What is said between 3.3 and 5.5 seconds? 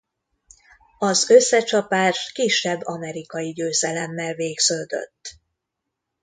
győzelemmel végződött.